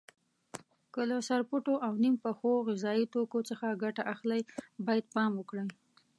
که 0.93 1.01
له 1.09 1.17
سرپټو 1.27 1.73
او 1.85 1.93
نیم 2.03 2.15
پخو 2.23 2.51
غذایي 2.67 3.05
توکو 3.13 3.39
څخه 3.49 3.79
ګټه 3.83 4.03
اخلئ 4.13 4.41
باید 4.85 5.05
پام 5.15 5.31
وکړئ. 5.37 5.65